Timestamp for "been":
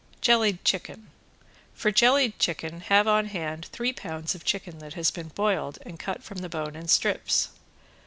5.11-5.27